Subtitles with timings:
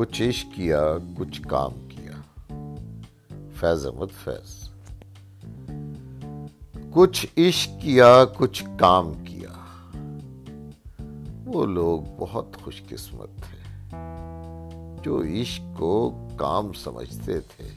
[0.00, 0.82] کچھ عشق کیا،
[1.18, 2.44] کچھ کام کیا۔
[3.54, 4.68] فیض احمد، فیض۔
[6.92, 9.48] کچھ عشق کیا، کچھ کام کیا۔
[11.46, 13.96] وہ لوگ بہت خوش قسمت تھے۔
[15.02, 17.68] جو عشق کو کام سمجھتے تھے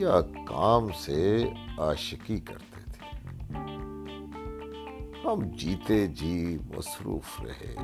[0.00, 1.44] یا کام سے
[1.78, 3.34] عاشقی کرتے تھے۔
[5.24, 7.74] ہم جیتے جی مصروف رہے،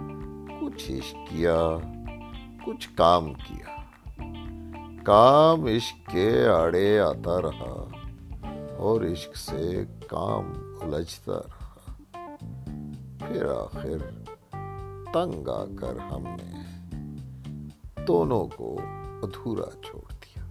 [0.61, 1.77] کچھ عشق کیا
[2.65, 3.77] کچھ کام کیا۔
[5.05, 7.87] کام عشق کے آڑے آتا رہا
[8.77, 11.63] اور عشق سے کام الجھتا رہا۔
[13.19, 14.21] پھر آخر
[15.13, 16.63] تنگ آ کر ہم نے
[18.07, 18.79] دونوں کو
[19.23, 20.43] ادھورا چھوڑ دیا۔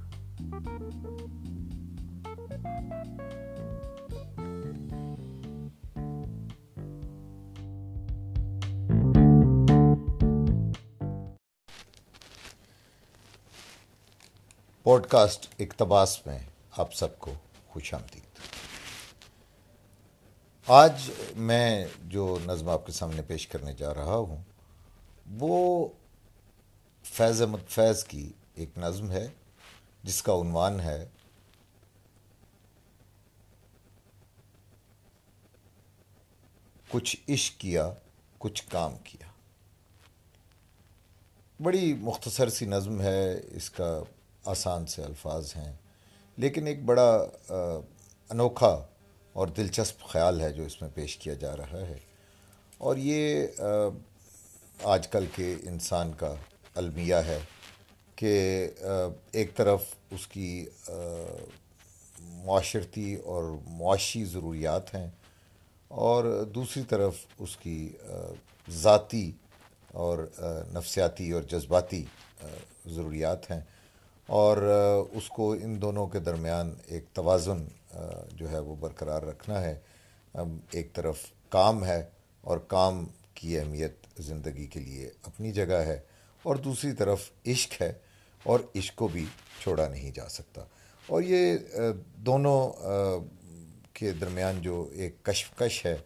[14.84, 16.40] پوڈ کاسٹ اقتباس میں
[16.72, 17.34] آپ سب کو
[17.70, 18.40] خوش آمدید۔
[20.68, 24.44] آج میں جو نظم آپ کے سامنے پیش کرنے جا رہا ہوں،
[25.40, 25.88] وہ
[27.04, 29.28] فیض احمد فیض کی ایک نظم ہے،
[30.04, 31.09] جس کا عنوان ہے،
[36.90, 37.94] کچھ عشق کیا،
[38.38, 39.28] کچھ کام کیا۔
[41.64, 44.04] بڑی مختصر سی نظم ہے، اس کا
[44.45, 45.73] آسان سے الفاظ ہیں۔
[46.38, 47.25] لیکن ایک بڑا
[48.30, 48.86] انوکھا
[49.34, 51.97] اور دلچسپ خیال ہے جو اس میں پیش کیا جا رہا ہے۔
[52.78, 53.47] اور یہ
[54.84, 56.34] آج کل کے انسان کا
[56.75, 57.39] المیہ ہے
[58.16, 58.67] کہ
[59.31, 60.66] ایک طرف اس کی
[62.19, 65.09] معاشرتی اور معاشی ضروریات ہیں
[65.88, 67.90] اور دوسری طرف اس کی
[68.69, 69.31] ذاتی
[69.94, 70.28] اور
[70.73, 72.06] نفسیاتی اور جذباتی
[72.85, 73.62] ضروریات ہیں۔
[74.28, 74.58] اور
[75.12, 77.66] اس کو ان دونوں کے درمیان ایک توازن
[78.32, 79.80] جو ہے وہ برقرار رکھنا ہے۔
[80.72, 82.09] ایک طرف کام ہے
[82.42, 86.00] اور کام کی اہمیت زندگی کے لیے اپنی جگہ ہے
[86.44, 87.94] اور دوسری طرف عشق ہے
[88.44, 89.26] اور عشق کو بھی
[89.62, 90.62] چھوڑا نہیں جا سکتا۔
[91.08, 91.58] اور یہ
[92.16, 92.72] دونوں
[93.94, 95.98] کے درمیان جو ایک کشمکش ہے،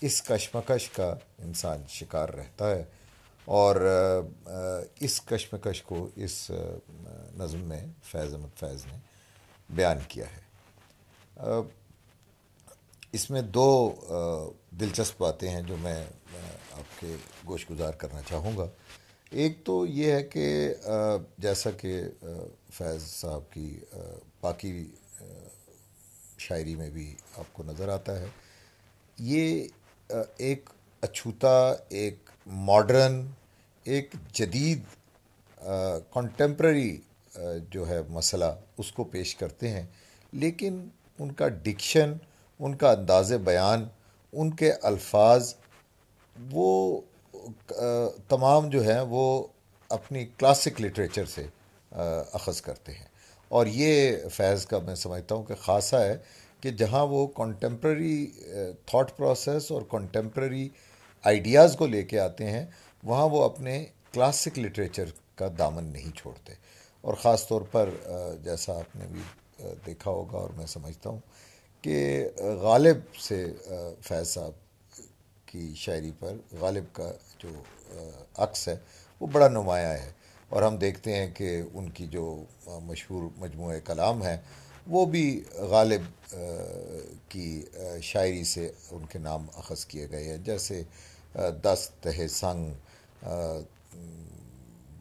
[0.00, 2.84] اس کشمکش کا انسان شکار رہتا ہے۔
[3.44, 3.76] اور
[5.00, 6.50] اس کشمکش کو اس
[7.38, 8.98] نظم میں، فیض احمد فیض نے
[9.70, 10.40] بیان کیا ہے۔
[13.12, 13.70] اس میں دو
[14.70, 16.04] دلچسپ باتیں ہیں جو میں
[16.72, 17.14] آپ کے
[17.46, 18.68] گوش گزار کرنا چاہوں گا۔
[19.32, 20.74] ایک تو یہ ہے کہ
[21.38, 22.00] جیسا کہ
[22.72, 23.78] فیض صاحب کی
[24.40, 24.86] باقی
[26.38, 28.26] شاعری میں بھی آپ کو نظر آتا ہے۔
[29.18, 29.66] یہ
[30.38, 30.70] ایک
[31.02, 33.26] اچھوتا، ایک ماڈرن
[33.84, 34.82] ایک جدید
[36.12, 36.96] کنٹمپرری
[37.70, 38.44] جو ہے مسئلہ
[38.78, 39.86] اس کو پیش کرتے ہیں۔
[40.32, 42.12] لیکن ان کا ڈکشن
[42.58, 43.88] ان کا انداز بیان،
[44.32, 45.54] ان کے الفاظ،
[46.50, 47.00] وہ
[48.28, 49.46] تمام جو ہیں وہ
[49.88, 51.46] اپنی کلاسک لٹریچر سے
[52.32, 53.06] اخذ کرتے ہیں۔
[53.48, 56.16] اور یہ فیض کا میں سمجھتا ہوں کہ خاصہ ہے
[56.60, 58.26] کہ جہاں وہ کنٹمپرری
[58.86, 60.68] تھاٹ پروسیس اور کنٹمپرری
[61.24, 62.66] آئیڈیاز کو لے کے آتے ہیں،
[63.02, 65.04] وہاں وہ اپنے کلاسک لٹریچر
[65.34, 66.52] کا دامن نہیں چھوڑتے۔
[67.00, 67.90] اور خاص طور پر
[68.44, 69.20] جیسا آپ نے بھی
[69.86, 71.20] دیکھا ہوگا اور میں سمجھتا ہوں
[71.82, 72.28] کہ
[72.62, 73.46] غالب سے
[74.02, 74.52] فیض صاحب
[75.46, 77.48] کی شاعری پر غالب کا جو
[78.36, 78.76] عکس ہے،
[79.20, 80.12] وہ بڑا نمایاں ہے۔
[80.48, 84.36] اور ہم دیکھتے ہیں کہ ان کی جو مشہور مجموعہ کلام ہے
[84.86, 86.34] وہ بھی غالب
[87.28, 87.64] کی
[88.02, 90.82] شاعری سے ان کے نام اخذ کیے گئے ہیں۔ جیسے
[91.64, 92.72] دست ہے سنگ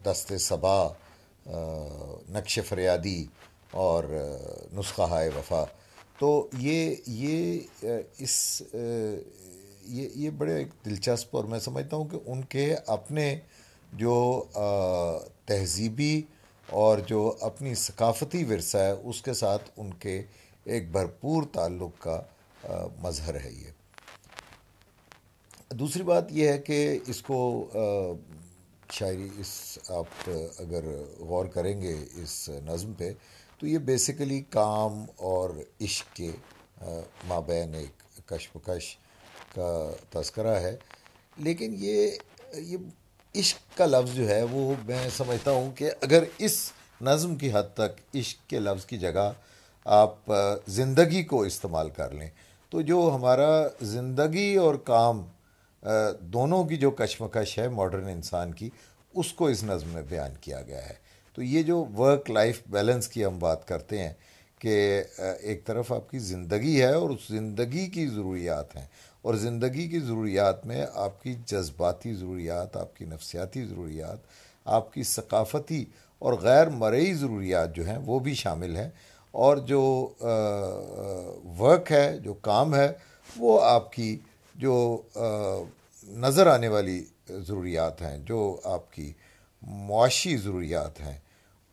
[0.03, 0.88] دست صبا
[2.30, 3.25] نقش فریادی
[3.71, 4.03] اور
[4.74, 5.63] نسخہ ہائے وفا۔
[6.19, 7.59] تو یہ یہ
[8.18, 13.39] اس یہ یہ بڑے ایک دلچسپ اور میں سمجھتا ہوں کہ ان کے اپنے
[13.94, 14.44] جو
[15.45, 16.21] تہذیبی
[16.69, 20.21] اور جو اپنی ثقافتی ورثہ ہے، اس کے ساتھ ان کے
[20.63, 22.21] ایک بھرپور تعلق کا
[23.01, 23.71] مظہر ہے یہ۔
[25.74, 27.39] دوسری بات یہ ہے کہ اس کو
[28.92, 30.30] شاعری، اس آپ
[30.60, 30.86] اگر
[31.19, 33.12] غور کریں گے اس نظم پہ،
[33.57, 35.50] تو یہ بیسیکلی کام اور
[35.81, 36.31] عشق کے
[37.27, 38.95] مابین ایک کشمکش
[39.56, 40.75] کا تذکرہ ہے۔
[41.38, 42.12] لیکن یہ
[42.54, 42.77] یہ
[43.35, 46.59] عشق کا لفظ جو ہے وہ میں سمجھتا ہوں کہ اگر اس
[47.01, 49.31] نظم کی حد تک عشق کے لفظ کی جگہ
[49.85, 50.31] آپ
[50.67, 52.29] زندگی کو استعمال کر لیں،
[52.71, 55.25] تو جو ہمارا زندگی اور کام
[56.33, 58.69] دونوں کی جو کشمکش ہے ماڈرن انسان کی،
[59.13, 60.93] اس کو اس نظم میں بیان کیا گیا ہے۔
[61.33, 64.13] تو یہ جو ورک لائف بیلنس کی ہم بات کرتے ہیں
[64.59, 68.85] کہ ایک طرف آپ کی زندگی ہے اور اس زندگی کی ضروریات ہیں۔
[69.21, 74.19] اور زندگی کی ضروریات میں آپ کی جذباتی ضروریات، آپ کی نفسیاتی ضروریات،
[74.66, 75.83] آپ کی ثقافتی
[76.21, 78.89] اور غیر مرئی ضروریات جو ہیں وہ بھی شامل ہیں
[79.33, 79.81] اور جو
[81.60, 82.92] ورک ہے، جو کام ہے،
[83.38, 84.18] وہ آپ کی
[84.56, 85.01] جو
[86.04, 89.12] نظر آنے والی ضروریات ہیں، جو آپ کی
[89.88, 91.18] معاشی ضروریات ہیں،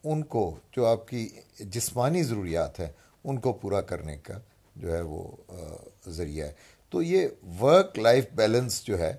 [0.05, 1.29] ان کو جو آپ کی
[1.61, 2.93] جسمانی ضروریات ہیں،
[3.25, 4.39] ان کو پورا کرنے کا
[4.77, 5.23] جو ہے وہ
[6.09, 6.53] ذریعہ ہے۔
[6.91, 7.29] تو یہ
[7.61, 9.13] ورک لائف بیلنس جو ہے،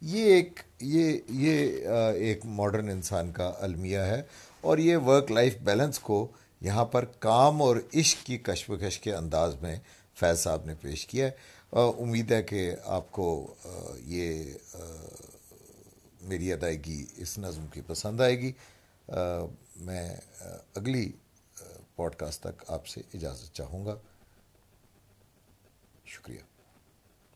[0.00, 4.22] یہ ایک یہ یہ ایک ماڈرن انسان کا المیہ ہے
[4.60, 6.26] اور یہ ورک لائف بیلنس کو
[6.60, 9.76] یہاں پر کام اور عشق کی کشمکش کے انداز میں
[10.14, 11.30] فیض صاحب نے پیش کیا ہے۔
[11.72, 13.54] امید ہے کہ آپ کو
[14.04, 14.52] یہ
[16.22, 18.52] میری ادائیگی اس نظم کی پسند آئے گی۔
[19.76, 20.16] میں
[20.74, 21.12] اگلی
[21.96, 23.96] پوڈ کاسٹ تک آپ سے اجازت چاہوں گا۔
[26.06, 26.53] شکریہ۔